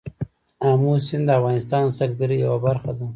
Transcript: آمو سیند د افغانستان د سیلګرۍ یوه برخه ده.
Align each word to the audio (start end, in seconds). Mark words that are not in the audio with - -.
آمو 0.69 0.91
سیند 1.07 1.25
د 1.27 1.35
افغانستان 1.39 1.81
د 1.87 1.91
سیلګرۍ 1.97 2.37
یوه 2.45 2.57
برخه 2.65 2.91
ده. 2.97 3.05